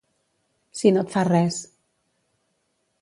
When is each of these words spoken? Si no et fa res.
Si 0.79 0.93
no 0.95 1.03
et 1.07 1.13
fa 1.17 1.25
res. 1.29 1.59